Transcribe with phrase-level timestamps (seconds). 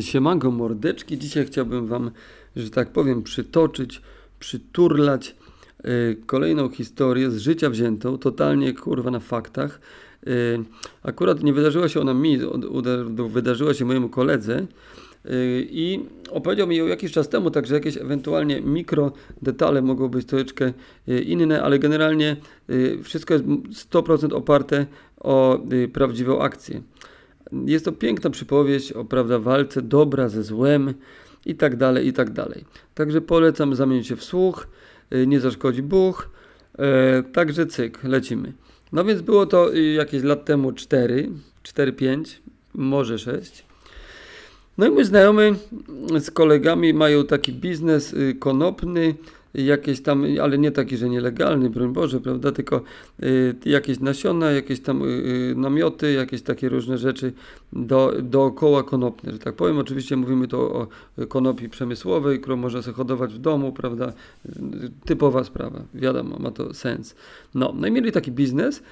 [0.00, 1.18] Siemanko mordeczki.
[1.18, 2.10] Dzisiaj chciałbym Wam,
[2.56, 4.02] że tak powiem, przytoczyć,
[4.38, 5.36] przyturlać
[5.84, 9.80] y, kolejną historię z życia wziętą, totalnie kurwa na faktach.
[10.26, 10.64] Y,
[11.02, 12.38] akurat nie wydarzyła się ona mi,
[13.28, 14.66] wydarzyła się mojemu koledze y,
[15.70, 19.12] i opowiedział mi ją jakiś czas temu, także jakieś ewentualnie mikro
[19.42, 20.72] detale mogą być troszeczkę
[21.26, 22.36] inne, ale generalnie
[23.02, 23.44] wszystko jest
[23.90, 24.86] 100% oparte
[25.20, 25.60] o
[25.92, 26.82] prawdziwą akcję.
[27.66, 30.94] Jest to piękna przypowieść o prawda, walce dobra ze złem
[31.46, 32.64] i tak dalej, i tak dalej.
[32.94, 34.66] Także polecam zamienić się w słuch,
[35.14, 36.30] y, nie zaszkodzi Bóg,
[36.78, 38.52] e, także cyk, lecimy.
[38.92, 41.28] No więc było to y, jakieś lat temu 4,
[41.62, 42.40] 4-5,
[42.74, 43.64] może 6.
[44.78, 45.54] No i mój znajomy
[46.20, 49.14] z kolegami mają taki biznes y, konopny,
[49.54, 52.82] jakieś tam, ale nie taki, że nielegalny, broń Boże, prawda, tylko
[53.22, 57.32] y, jakieś nasiona, jakieś tam y, y, namioty, jakieś takie różne rzeczy
[57.72, 59.78] do, dookoła konopne, że tak powiem.
[59.78, 60.86] Oczywiście mówimy tu o
[61.28, 64.12] konopi przemysłowej, którą można sobie hodować w domu, prawda,
[65.04, 67.14] typowa sprawa, wiadomo, ma to sens.
[67.54, 68.82] No, no i mieli taki biznes,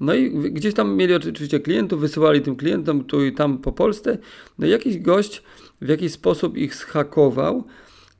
[0.00, 4.18] no i gdzieś tam mieli oczywiście klientów, wysyłali tym klientom tu i tam po Polsce.
[4.58, 5.42] No i jakiś gość
[5.80, 7.64] w jakiś sposób ich schakował,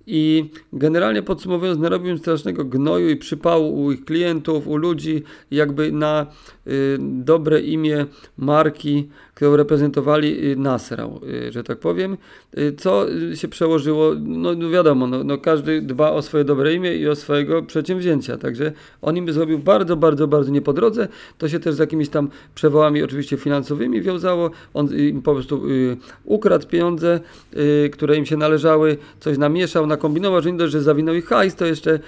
[0.06, 6.27] i generalnie podsumowując, narobił strasznego gnoju i przypału u ich klientów, u ludzi, jakby na
[6.67, 8.06] y, dobre imię
[8.39, 12.17] marki, którą reprezentowali, y, nasrał, y, że tak powiem.
[12.59, 16.97] Y, co się przełożyło, no, no wiadomo, no, no, każdy dba o swoje dobre imię
[16.97, 18.72] i o swojego przedsięwzięcia, także
[19.03, 21.09] on im zrobił bardzo, bardzo, bardzo nie po drodze.
[21.39, 24.50] To się też z jakimiś tam przewołami oczywiście finansowymi wiązało.
[24.75, 27.20] On im po prostu y, ukradł pieniądze,
[27.56, 31.54] y, które im się należały, coś namieszał, nakombinował, że nie dość, że zawinął ich hajs,
[31.54, 31.98] to jeszcze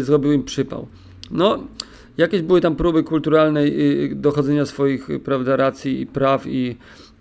[0.00, 0.86] zrobił im przypał.
[1.30, 1.58] No,
[2.16, 6.76] Jakieś były tam próby kulturalnej y, dochodzenia swoich prawda, racji i praw i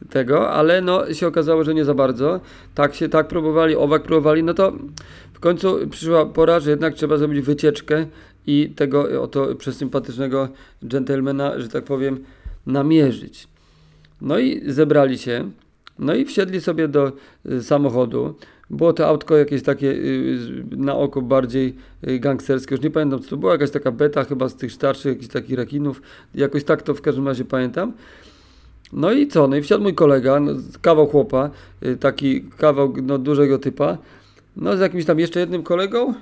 [0.09, 2.39] tego, ale no się okazało, że nie za bardzo.
[2.75, 4.73] Tak się tak próbowali, owak próbowali, no to
[5.33, 8.05] w końcu przyszła pora, że jednak trzeba zrobić wycieczkę
[8.47, 10.49] i tego oto przesympatycznego
[10.87, 12.23] dżentelmena, że tak powiem,
[12.65, 13.47] namierzyć.
[14.21, 15.51] No i zebrali się,
[15.99, 17.11] no i wsiedli sobie do
[17.45, 18.35] y, samochodu.
[18.69, 20.37] Było to autko jakieś takie y,
[20.71, 21.75] na oko bardziej
[22.07, 25.05] y, gangsterskie, już nie pamiętam co to było, jakaś taka beta chyba z tych starszych,
[25.05, 26.01] jakichś takich rekinów,
[26.35, 27.93] jakoś tak to w każdym razie pamiętam.
[28.93, 31.49] No i co, no i wsiadł mój kolega, no, kawał chłopa,
[31.85, 33.97] y, taki kawał no, dużego typa,
[34.55, 36.13] no z jakimś tam jeszcze jednym kolegą,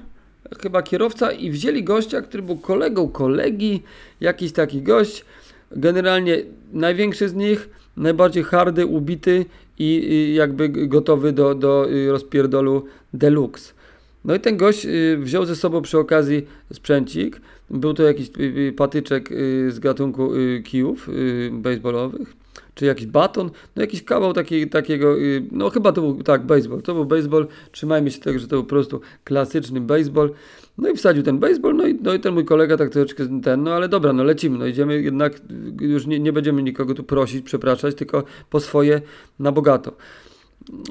[0.62, 3.84] chyba kierowca i wzięli gościa, który był kolegą kolegi,
[4.22, 5.25] jakiś taki gość,
[5.72, 6.44] generalnie
[6.74, 9.46] największy z nich, najbardziej hardy, ubity
[9.80, 13.74] i, jakby gotowy do, do y, rozpierdolu deluxe.
[14.26, 17.42] No i ten gość y, wziął ze sobą przy okazji sprzęcik.
[17.70, 19.30] Był to jakiś y, patyczek
[19.70, 20.31] z gatunku
[20.64, 21.09] kijów
[21.52, 22.34] baseballowych,
[22.75, 25.16] czy jakiś baton, no jakiś kawał taki, takiego,
[25.52, 26.81] no chyba to był, tak, baseball.
[26.81, 30.31] To był baseball, trzymajmy się tego, że to był po prostu klasyczny baseball.
[30.78, 33.63] No i wsadził ten baseball, no i, no i ten mój kolega tak troszeczkę ten,
[33.63, 35.42] no ale dobra, no lecimy, no idziemy jednak,
[35.81, 39.02] już nie, nie będziemy nikogo tu prosić, przepraszać, tylko po swoje
[39.40, 39.94] na bogato.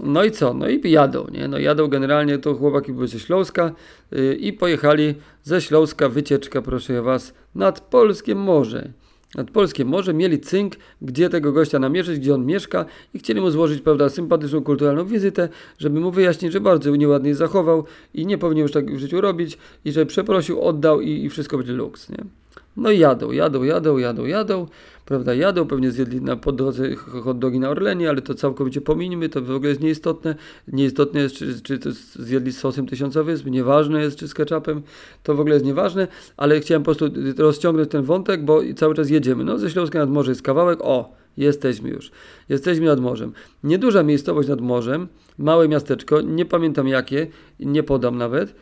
[0.03, 0.55] No i co?
[0.55, 1.49] No i jadą, nie?
[1.49, 3.73] No jadą generalnie, to chłopaki były ze Śląska
[4.11, 8.93] yy, i pojechali ze Śląska wycieczka, proszę was, nad Polskie Morze
[9.35, 12.85] nad Polskie Morze, mieli cynk, gdzie tego gościa namierzyć, gdzie on mieszka
[13.15, 15.49] i chcieli mu złożyć, prawda, sympatyczną, kulturalną wizytę,
[15.79, 17.85] żeby mu wyjaśnić, że bardzo nieładnie zachował
[18.15, 21.57] i nie powinien już tak w życiu robić i że przeprosił, oddał i, i wszystko
[21.57, 22.42] będzie luks, nie?
[22.77, 24.67] No i jadą, jadą, jadą, jadą, jadą,
[25.05, 29.29] prawda, jadą, pewnie zjedli na, po drodze hot dogi na Orlenie, ale to całkowicie pomińmy,
[29.29, 30.35] to w ogóle jest nieistotne.
[30.69, 34.83] Nieistotne jest, czy, czy to zjedli z sosem tysiąca wysp, nieważne jest, czy z ketchupem,
[35.23, 37.07] to w ogóle jest nieważne, ale chciałem po prostu
[37.39, 39.45] rozciągnąć ten wątek, bo cały czas jedziemy.
[39.45, 42.11] No, ze Śląska nad morze jest kawałek, o, jesteśmy już.
[42.49, 43.33] Jesteśmy nad morzem.
[43.65, 45.09] Nieduża miejscowość nad morzem,
[45.39, 47.27] małe miasteczko, nie pamiętam jakie,
[47.61, 48.55] nie podam nawet.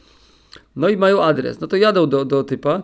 [0.76, 1.60] No i mają adres.
[1.60, 2.82] No to jadą do, do typa,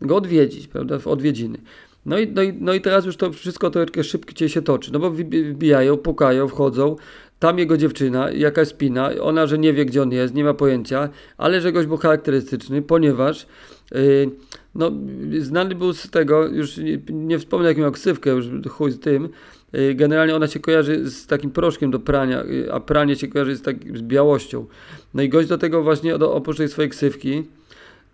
[0.00, 1.58] go odwiedzić, prawda, w odwiedziny.
[2.06, 4.98] No i, no, i, no i teraz już to wszystko troszeczkę szybciej się toczy, no
[4.98, 6.96] bo wbijają, pukają, wchodzą,
[7.38, 11.08] tam jego dziewczyna, jakaś spina, ona, że nie wie gdzie on jest, nie ma pojęcia,
[11.38, 13.46] ale że gość był charakterystyczny, ponieważ
[13.92, 14.30] yy,
[14.74, 14.92] no,
[15.38, 19.28] znany był z tego, już nie, nie wspomnę jaką miał ksywkę, już chuj z tym,
[19.72, 23.56] yy, generalnie ona się kojarzy z takim proszkiem do prania, yy, a pranie się kojarzy
[23.56, 24.66] z, tak, z białością.
[25.14, 27.44] No i gość do tego właśnie, do, oprócz tej swojej ksywki,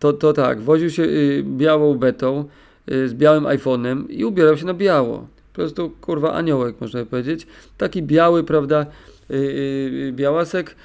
[0.00, 2.44] to, to tak, woził się y, białą betą
[2.93, 5.26] y, z białym iPhone'em i ubierał się na biało.
[5.52, 7.47] Po prostu kurwa aniołek, można powiedzieć.
[7.79, 8.87] Taki biały, prawda,
[9.31, 10.76] y, białasek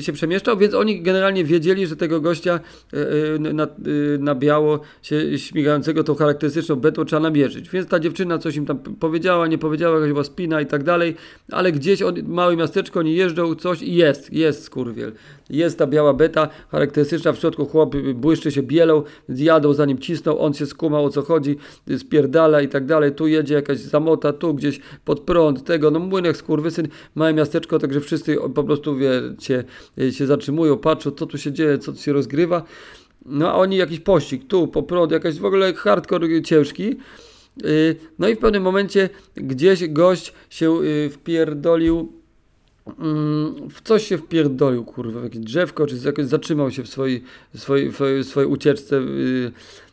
[0.00, 2.60] się przemieszczał, więc oni generalnie wiedzieli, że tego gościa
[2.94, 3.66] y, na,
[4.18, 7.70] na biało się śmigającego tą charakterystyczną betą trzeba namierzyć.
[7.70, 11.14] Więc ta dziewczyna coś im tam powiedziała, nie powiedziała, jakaś była spina i tak dalej,
[11.52, 15.12] ale gdzieś od, małe miasteczko, oni jeżdżą, coś i jest, jest skurwiel.
[15.50, 19.98] Jest ta biała beta, charakterystyczna, w środku chłop błyszczy się bielą, więc jadą za nim,
[19.98, 21.56] cisną, on się skumał o co chodzi,
[21.98, 26.36] spierdala i tak dalej, tu jedzie jakaś zamota, tu gdzieś pod prąd, tego, no młynek
[26.36, 29.64] skurwysyn, małe miasteczko, także wszyscy po prostu, wiecie,
[30.10, 32.62] się zatrzymują, patrzą, co tu się dzieje, co tu się rozgrywa,
[33.26, 36.96] no a oni jakiś pościg, tu po prąd, jakaś w ogóle hardcore ciężki,
[37.64, 42.12] y, no i w pewnym momencie gdzieś gość się y, wpierdolił
[42.98, 47.22] mm, w coś się wpierdolił, kurwa, w jakieś drzewko, czy jakoś zatrzymał się w swojej,
[47.54, 47.92] swojej,
[48.24, 49.52] swojej ucieczce y,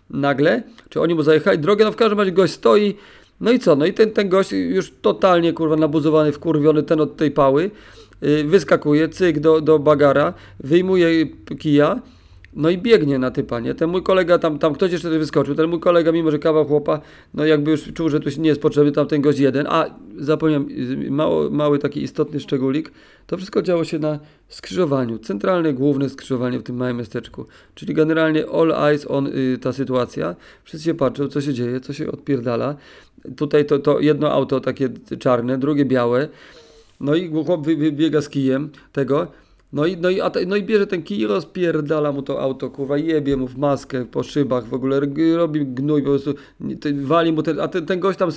[0.09, 2.95] nagle, czy oni mu zajechali drogę, no w każdym razie gość stoi,
[3.41, 7.17] no i co, no i ten, ten gość już totalnie, kurwa, nabuzowany, wkurwiony, ten od
[7.17, 7.71] tej pały,
[8.45, 11.25] wyskakuje, cyk do, do bagara, wyjmuje
[11.59, 12.01] kija,
[12.55, 13.75] no i biegnie na typa, nie?
[13.75, 17.01] Ten mój kolega tam, tam ktoś jeszcze wyskoczył, ten mój kolega, mimo że kawał chłopa,
[17.33, 19.85] no jakby już czuł, że tu nie jest potrzebny, tam ten gość jeden, a
[20.17, 20.67] zapomniałem,
[21.09, 22.91] mało, mały taki istotny szczególik,
[23.27, 28.45] to wszystko działo się na skrzyżowaniu, centralne, główne skrzyżowanie w tym małym miasteczku, czyli generalnie
[28.47, 32.75] all eyes on y, ta sytuacja, wszyscy się patrzą, co się dzieje, co się odpierdala,
[33.35, 34.89] tutaj to, to jedno auto takie
[35.19, 36.27] czarne, drugie białe,
[37.03, 39.27] no i chłop wybiega z kijem tego,
[39.73, 42.97] no i, no, i, no i bierze ten kij i rozpierdala mu to auto, kurwa,
[42.97, 44.99] jebie mu w maskę, po szybach, w ogóle
[45.35, 46.33] robi gnój, po prostu
[46.93, 48.29] wali mu ten, a ten, ten gość tam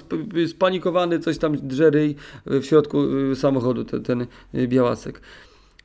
[0.47, 2.15] spanikowany, coś tam drzery
[2.47, 3.03] w środku
[3.33, 5.21] y, samochodu, ten, ten y, białasek.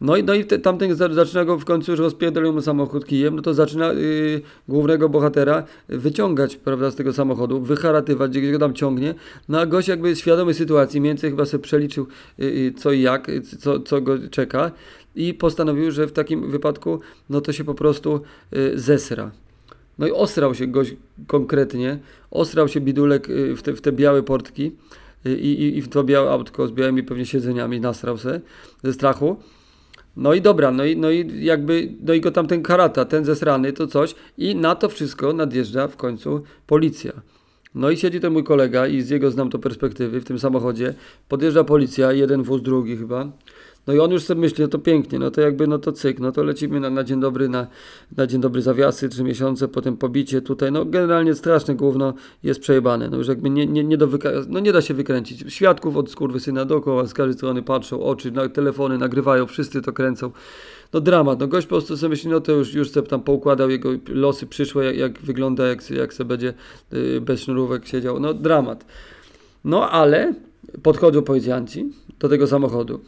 [0.01, 3.36] No i, no i te, tamten zaczyna go w końcu już rozpierdolił mu samochód kijem,
[3.36, 8.74] no to zaczyna yy, głównego bohatera wyciągać, prawda, z tego samochodu, wycharatywać, gdzieś go tam
[8.74, 9.15] ciągnie,
[9.50, 12.07] no a gość jakby świadomy sytuacji, mniej więcej chyba sobie przeliczył
[12.38, 14.71] yy, co i jak, co, co go czeka
[15.15, 17.00] i postanowił, że w takim wypadku
[17.30, 18.21] no to się po prostu
[18.53, 19.31] y, zesra.
[20.00, 20.95] No i osrał się gość
[21.27, 22.00] konkretnie,
[22.31, 24.71] osrał się bidulek y, w te, w te białe portki
[25.25, 28.42] y, i, i w to białe autko z białymi pewnie siedzeniami nasrał se
[28.83, 29.38] ze strachu.
[30.16, 33.25] No i dobra, no i, no i jakby, no i go tam ten karata, ten
[33.25, 37.12] zesrany, to coś i na to wszystko nadjeżdża w końcu policja.
[37.75, 40.94] No i siedzi ten mój kolega i z jego znam to perspektywy w tym samochodzie.
[41.28, 43.31] Podjeżdża policja, jeden wóz, drugi chyba.
[43.88, 46.19] No i on już sobie myśli, no to pięknie, no to jakby, no to cyk,
[46.19, 47.68] no to lecimy na, na dzień dobry, na,
[48.18, 52.13] na dzień dobry zawiasy, trzy miesiące, potem pobicie tutaj, no generalnie straszne główno
[52.44, 54.07] jest przejebane, no już jakby nie, nie, nie, do
[54.48, 55.54] no nie da się wykręcić.
[55.54, 60.31] Świadków od syna dookoła, z każdej strony patrzą, oczy, na, telefony nagrywają, wszyscy to kręcą.
[60.94, 63.69] No dramat, no gość po prostu sobie myśli, no to już, już sobie tam poukładał
[63.69, 66.54] jego losy przyszłe, jak, jak wygląda, jak, jak sobie będzie
[66.92, 68.86] yy, bez sznurówek siedział, no dramat.
[69.66, 70.34] No ale
[70.84, 71.86] podchodzą policjanci
[72.22, 73.00] do tego samochodu,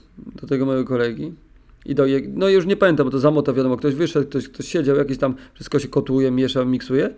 [0.42, 1.33] do tego mojego kolegi.
[1.86, 4.95] I do, no już nie pamiętam, bo to zamota wiadomo, ktoś wyszedł, ktoś, ktoś siedział,
[4.95, 7.10] jakiś tam wszystko się kotuje, miesza, miksuje.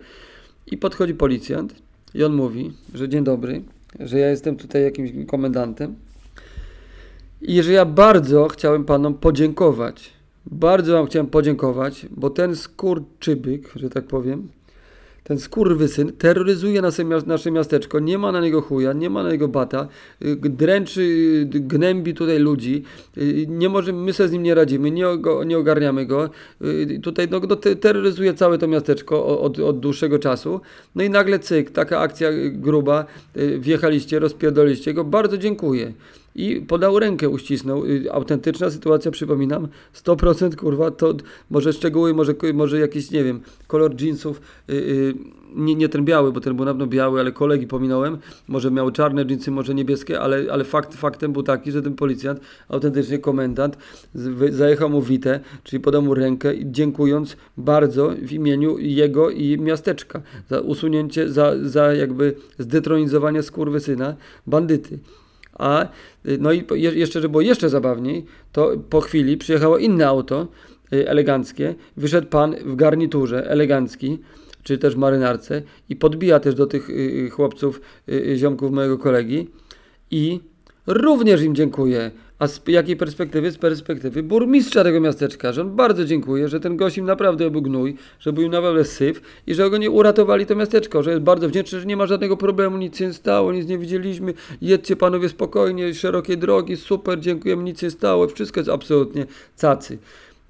[0.66, 1.74] I podchodzi policjant
[2.14, 3.62] i on mówi, że dzień dobry,
[4.00, 5.94] że ja jestem tutaj jakimś komendantem
[7.42, 10.12] i że ja bardzo chciałem panom podziękować.
[10.46, 14.48] Bardzo wam chciałem podziękować, bo ten skurczybyk, że tak powiem,
[15.26, 16.82] ten skurwysyn terroryzuje
[17.26, 19.88] nasze, miasteczko, nie ma na niego chuja, nie ma na niego bata,
[20.22, 21.00] y, dręczy,
[21.54, 22.82] y, gnębi tutaj ludzi,
[23.18, 25.04] y, nie może, my sobie z nim nie radzimy, nie,
[25.46, 26.30] nie ogarniamy go,
[27.02, 30.60] tutaj no, no, terroryzuje całe to miasteczko od, od dłuższego czasu,
[30.94, 33.06] no i nagle cyk, taka akcja gruba,
[33.58, 35.92] wjechaliście, rozpierdoliście go, bardzo dziękuję
[36.36, 37.86] i podał rękę, uścisnął.
[37.86, 41.14] Y, autentyczna sytuacja, przypominam, 100% kurwa, to
[41.50, 45.14] może szczegóły, może, może jakiś, nie wiem, kolor jeansów, yy,
[45.54, 48.90] nie, nie ten biały, bo ten był na pewno biały, ale kolegi pominąłem, może miał
[48.90, 53.78] czarne jeansy, może niebieskie, ale, ale fakt, faktem był taki, że ten policjant, autentycznie komendant,
[54.50, 60.60] zajechał mu witę, czyli podał mu rękę, dziękując bardzo w imieniu jego i miasteczka za
[60.60, 64.16] usunięcie, za, za jakby zdetronizowanie skurwysyna,
[64.46, 64.98] bandyty.
[65.58, 65.88] A
[66.38, 70.48] no i jeszcze, żeby było jeszcze zabawniej, to po chwili przyjechało inne auto
[70.92, 74.18] y, eleganckie, wyszedł pan w garniturze elegancki,
[74.62, 77.80] czy też marynarce i podbija też do tych y, y, chłopców,
[78.36, 79.48] ziomków mojego kolegi
[80.10, 80.40] i
[80.86, 82.10] również im dziękuję.
[82.38, 83.50] A z jakiej perspektywy?
[83.50, 87.62] Z perspektywy burmistrza tego miasteczka, że on bardzo dziękuję, że ten gość im naprawdę był
[87.62, 91.22] gnój, że był im naprawdę syf i że go nie uratowali to miasteczko, że jest
[91.22, 94.96] bardzo wdzięczny, że nie ma żadnego problemu, nic się nie stało, nic nie widzieliśmy, jedźcie
[94.96, 99.26] panowie spokojnie, szerokie drogi, super, dziękujemy, nic się stało, wszystko jest absolutnie
[99.56, 99.98] cacy.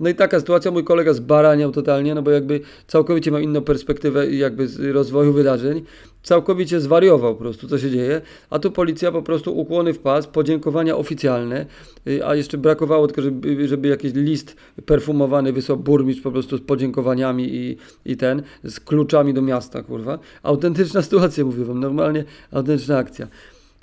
[0.00, 4.30] No i taka sytuacja, mój kolega zbaraniał totalnie, no bo jakby całkowicie miał inną perspektywę
[4.30, 5.82] jakby z rozwoju wydarzeń.
[6.22, 8.20] Całkowicie zwariował po prostu, co się dzieje.
[8.50, 11.66] A tu policja po prostu ukłony w pas, podziękowania oficjalne,
[12.06, 16.60] y, a jeszcze brakowało tylko, żeby, żeby jakiś list perfumowany wysłał burmistrz po prostu z
[16.60, 20.18] podziękowaniami i, i ten, z kluczami do miasta, kurwa.
[20.42, 23.26] Autentyczna sytuacja, mówię wam, normalnie autentyczna akcja.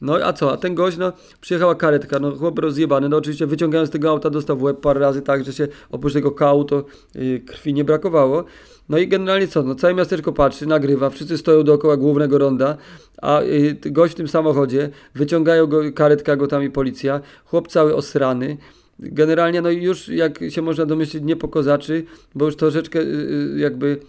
[0.04, 0.52] No a co?
[0.52, 4.30] A ten gość, no, przyjechała karetka, no chłop rozjebany, no oczywiście wyciągając z tego auta
[4.30, 7.84] dostał w łeb parę razy tak, że się oprócz tego kału to yy, krwi nie
[7.84, 8.44] brakowało.
[8.90, 9.64] No i generalnie co?
[9.64, 12.78] No całe miasteczko patrzy, nagrywa, wszyscy stoją dookoła głównego ronda,
[13.22, 17.96] a yy, gość w tym samochodzie, wyciągają go, karetka go tam i policja, chłop cały
[17.96, 18.58] osrany,
[19.00, 22.06] generalnie no już jak się można domyślić nie po kozaczy,
[22.36, 24.00] bo już troszeczkę yy, jakby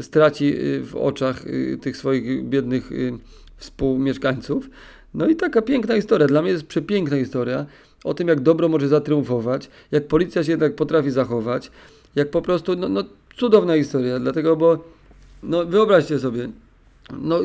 [0.00, 3.12] straci y, w oczach y, tych swoich biednych y,
[3.56, 4.70] współmieszkańców.
[5.14, 6.26] No i taka piękna historia.
[6.26, 7.66] Dla mnie jest przepiękna historia
[8.04, 11.70] o tym, jak dobro może zatriumfować, jak policja się jednak potrafi zachować,
[12.14, 13.04] jak po prostu, no, no
[13.36, 14.84] cudowna historia, dlatego, bo
[15.42, 16.48] no wyobraźcie sobie,
[17.20, 17.40] no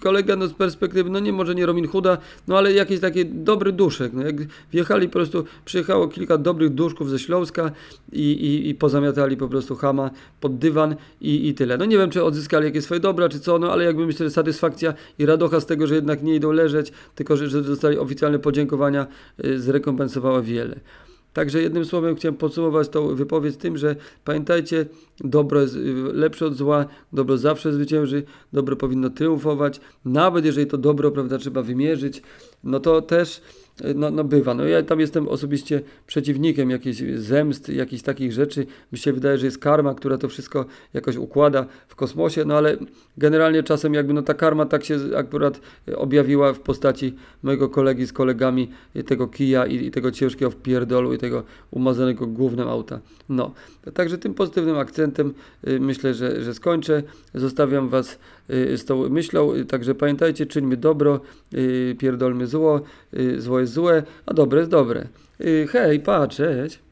[0.00, 2.18] kolega no, z perspektywy, no nie może nie Robin Hooda,
[2.48, 4.12] no ale jakiś taki dobry duszek.
[4.12, 4.36] No, jak
[4.72, 7.70] wjechali po prostu, przyjechało kilka dobrych duszków ze Śląska
[8.12, 11.78] i, i, i pozamiatali po prostu Hama pod dywan i, i tyle.
[11.78, 14.30] No nie wiem, czy odzyskali jakieś swoje dobra, czy co, no ale jakby myślę, że
[14.30, 18.38] satysfakcja i radocha z tego, że jednak nie idą leżeć, tylko że, że dostali oficjalne
[18.38, 19.06] podziękowania,
[19.44, 20.80] y, zrekompensowała wiele.
[21.38, 24.86] Także jednym słowem chciałem podsumować tą wypowiedź tym, że pamiętajcie,
[25.20, 30.78] dobro jest y, lepsze od zła, dobro zawsze zwycięży, dobro powinno triumfować, nawet jeżeli to
[30.78, 32.22] dobro, prawda, trzeba wymierzyć,
[32.64, 33.42] no to też
[33.94, 34.54] no, no bywa.
[34.54, 38.66] No ja tam jestem osobiście przeciwnikiem jakiejś zemst, jakichś takich rzeczy.
[38.92, 42.76] Mi się wydaje, że jest karma, która to wszystko jakoś układa w kosmosie, no ale
[43.16, 45.60] generalnie czasem jakby no ta karma tak się akurat
[45.96, 48.70] objawiła w postaci mojego kolegi z kolegami
[49.06, 53.00] tego kija i, i tego ciężkiego wpierdolu i tego umazanego głównym auta.
[53.28, 53.54] No,
[53.94, 55.34] także tym pozytywnym akcentem
[55.68, 57.02] y, myślę, że, że skończę.
[57.34, 58.18] Zostawiam Was
[58.50, 61.20] y, z tą myślą, także pamiętajcie, czyńmy dobro,
[61.54, 62.57] y, pierdolmy zło,
[63.14, 65.06] y, zło jest złe, a dobre jest dobre.
[65.40, 66.87] Y, hej, pa, cześć.